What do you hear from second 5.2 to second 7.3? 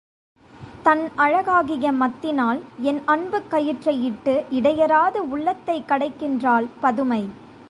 உள்ளத்தைக் கடைகின்றாள் பதுமை.